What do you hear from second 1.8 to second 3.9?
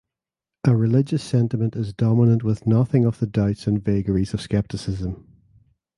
dominant with nothing of the doubts and